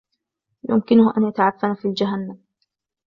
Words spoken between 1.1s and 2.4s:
أن يتعفن في الجهنم.